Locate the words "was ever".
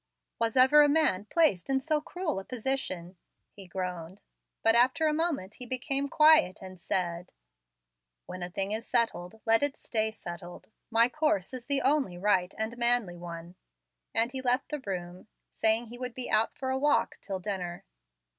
0.39-0.81